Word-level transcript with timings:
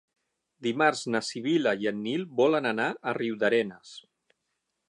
Dimarts 0.67 1.03
na 1.15 1.21
Sibil·la 1.27 1.75
i 1.83 1.87
en 1.93 2.01
Nil 2.07 2.25
volen 2.41 2.71
anar 2.73 2.91
a 2.91 3.15
Riudarenes. 3.23 3.97